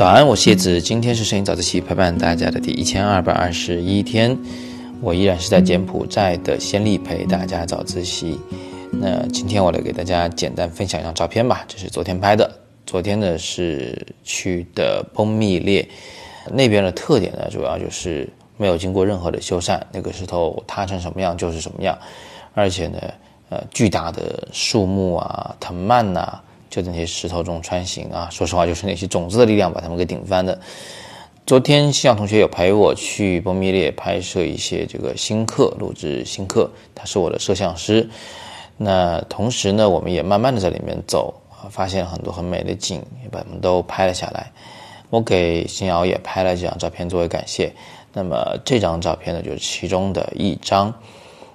[0.00, 4.34] 早安，我是叶子，今天是摄影早自习陪伴大家的第一千二百二十一天，
[5.02, 8.40] 我依然是在柬埔寨的暹粒陪大家早自习。
[8.90, 12.50] 那今天我来给大家简单分享一张照片吧，这是昨天拍的。
[12.86, 15.86] 昨天呢是去的崩密列，
[16.50, 18.26] 那边的特点呢主要就是
[18.56, 21.98] 没有经过任何的修缮，那个石头塌成什么样就是什么样，
[22.54, 22.98] 而且呢，
[23.50, 26.40] 呃，巨大的树木啊、藤蔓呐。
[26.70, 30.58] 就在那些石头中穿行啊，说实话，就是那些种子的力量把他们给顶翻的。
[31.44, 38.08] 昨天西阳同学有陪我去波密列拍摄一些这个新课，录制新课，他是我的摄像师。
[38.76, 41.34] 那同时呢，我们也慢慢的在里面走，
[41.70, 44.52] 发现了很多很美的景，也把它们都拍了下来。
[45.10, 47.72] 我给新瑶也拍了几张照片作为感谢。
[48.12, 50.94] 那么这张照片呢，就是其中的一张。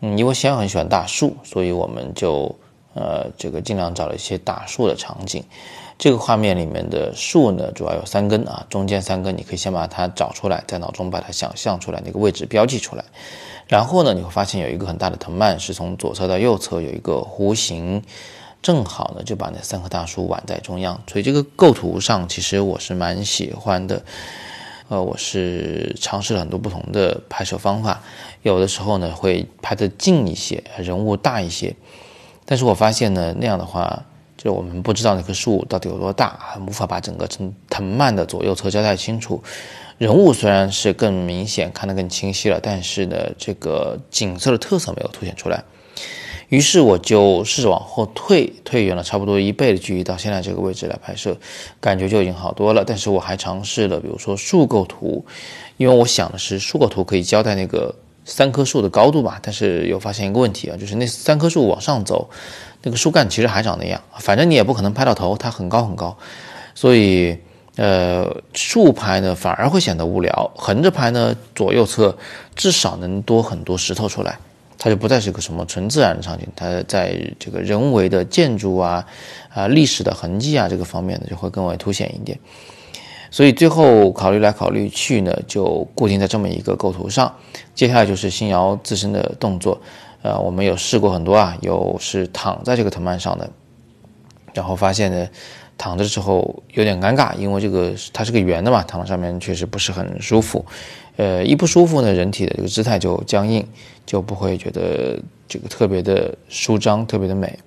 [0.00, 2.52] 嗯，因为新瑶很喜欢大树，所以我们就。
[2.96, 5.44] 呃，这个尽量找了一些大树的场景。
[5.98, 13.04] 这个画面里面的树呢，主要有三根啊，中间三根你可以先把它找出来，在脑中把它想象出来那个位置标记出来。
[13.66, 18.02] 然后呢，你会发现有一个很大的藤蔓是从左侧到右侧有一个弧形，
[18.62, 20.98] 正好呢就把那三棵大树挽在中央。
[21.06, 24.02] 所以这个构图上其实我是蛮喜欢的。
[24.88, 28.02] 呃，我是尝试了很多不同的拍摄方法，
[28.42, 31.74] 有的时候呢会拍的近一些，人物大一些。
[32.48, 34.04] 但是我发现呢，那样的话，
[34.36, 39.42] 就是我们不知道那棵树到底有多大，无法把整个藤藤蔓的左右侧交代清楚。
[39.98, 45.64] 人物虽然是更明显，看得更清晰了，但是呢，这个景色的特色没有凸显出来。
[46.48, 51.36] 于是我就试着往后退，退远了差不多一倍的距离，到现在这个位置来拍摄，
[51.80, 52.84] 感觉就已经好多了。
[52.86, 55.26] 但是我还尝试了，比如说树构图，
[55.78, 57.92] 因为我想的是树构图可以交代那个。
[58.26, 62.28] 三棵树的高度吧，但是又发现一个问题啊，就是那三棵树往上走，
[62.82, 66.18] 那个树干其实还长那样，反正你也不可能拍到头，它很高很高，
[66.74, 67.38] 所以
[67.76, 72.18] 呃竖拍呢反而会显得无聊，横着拍呢左右侧
[72.56, 74.36] 至少能多很多石头出来，
[74.76, 79.06] 它就不再是个什么纯自然的场景，它在这个人为的建筑啊
[79.54, 82.36] 啊历史的痕迹啊这个方面呢就会更为凸显一点。
[83.36, 87.30] 所以最后考虑来考虑去呢，就固定在这么一个构图上。
[87.74, 89.78] 接下来就是新瑶自身的动作，
[90.22, 93.46] 呃，我们有试过很多啊，有是躺在这个藤蔓上的，
[94.54, 95.28] 然后发现呢，
[95.76, 100.64] 躺着之后有点尴尬，因为这个它是个圆的嘛，躺在上面确实不是很舒服。
[101.16, 103.62] 呃，一不舒服呢，人体的这个姿态就僵硬，
[104.06, 107.58] 就不会觉得这个特别的舒张，特别的美。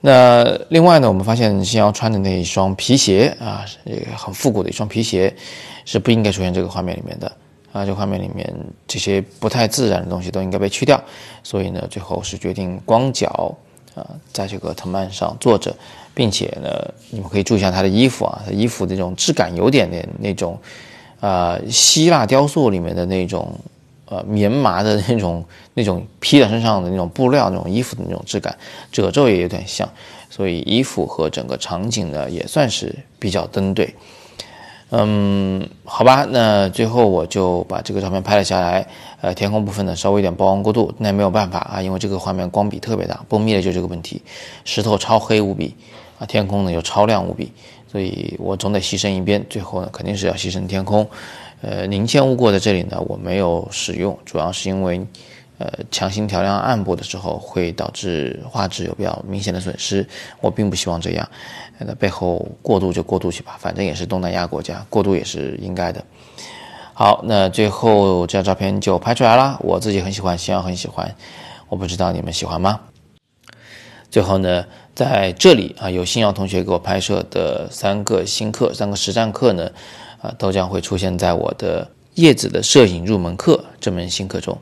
[0.00, 5.34] 那另外呢，我们发现新瑶穿的那一双皮鞋啊，也很复古的一双皮鞋，
[5.84, 7.32] 是不应该出现这个画面里面的
[7.72, 7.84] 啊。
[7.84, 8.48] 这画面里面
[8.86, 11.02] 这些不太自然的东西都应该被去掉。
[11.42, 13.52] 所以呢，最后是决定光脚
[13.96, 15.74] 啊，在这个藤蔓上坐着，
[16.14, 16.70] 并且呢，
[17.10, 20.56] 你们可以注意一下他的衣服啊，他衣服的这种质感有点点那种
[21.18, 23.52] 啊，希腊雕塑里面的那种。
[24.10, 28.56] 呃，棉麻的那种、那种披在身上的那种布料、那种衣服的那种质感，
[28.90, 29.88] 褶皱也有点像，
[30.30, 33.94] 所以衣服和整个场景呢也算是比较登对。
[34.90, 38.86] 嗯，好吧，那最后我就把这个照片拍了下来。
[39.20, 44.22] 呃，天空部分呢稍微有点曝光过度，那也没有办法啊，因为这个画面光比特别大，崩灭的就这个问题。
[44.64, 45.74] 石头超黑无比
[46.18, 47.52] 啊，天空呢又超亮无比，
[47.92, 51.06] 所以我总得牺牲一边，最后呢肯定是要牺牲天空。
[51.60, 55.04] 呃，凝纤物过在这里呢，我没有使用，主要是因为，
[55.58, 60.06] 呃，强行调亮暗部的时候会导致画质有比较明显的损失，
[60.40, 61.28] 我并不希望这样。
[61.78, 66.04] 那背后过渡就过渡去吧，反正也是东南亚国家，过渡也是应该的。
[66.94, 71.12] 好，那最后这张照片就拍出来了，我自己很喜欢，希望很喜欢，
[71.68, 72.80] 我不知道你们喜欢吗？
[74.10, 74.64] 最后呢，
[74.94, 79.68] 在这里啊，有新瑶同学给我拍摄的三个新课，三个实战课呢。
[80.20, 84.56] 啊，都将会出现在我的叶子的摄影入门课这门新课中。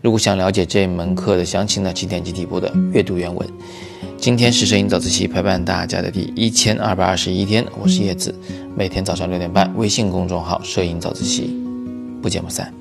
[0.00, 3.46] 如果想了解这门课的详情呢，请点击底部的阅读原文。
[4.16, 8.34] 今天是摄影早自习陪伴大家的第一千二百二十一天，我是叶子，
[8.76, 11.54] 每天早上六点半，微信公众号“摄影早自习”，
[12.22, 12.79] 不见不散。